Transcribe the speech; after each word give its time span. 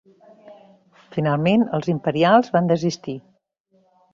Finalment, 1.17 1.65
els 1.79 1.91
imperials 1.95 2.51
van 2.57 2.71
desistir. 2.73 3.17